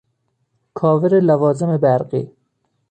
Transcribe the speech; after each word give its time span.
کاور 0.79 1.11
لوازم 1.29 1.77
برقی 1.77 2.23